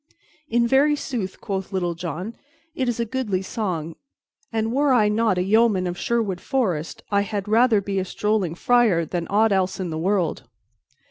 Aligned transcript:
"In 0.49 0.65
very 0.67 0.95
sooth," 0.95 1.39
quoth 1.39 1.71
Little 1.71 1.93
John, 1.93 2.35
"it 2.73 2.89
is 2.89 2.99
a 2.99 3.05
goodly 3.05 3.43
song, 3.43 3.95
and, 4.51 4.73
were 4.73 4.91
I 4.93 5.09
not 5.09 5.37
a 5.37 5.43
yeoman 5.43 5.85
of 5.85 5.95
Sherwood 5.95 6.41
Forest, 6.41 7.03
I 7.11 7.21
had 7.21 7.47
rather 7.47 7.81
be 7.81 7.99
a 7.99 8.03
strolling 8.05 8.55
friar 8.55 9.05
than 9.05 9.27
aught 9.29 9.51
else 9.51 9.79
in 9.79 9.91
the 9.91 9.99
world." 9.99 10.47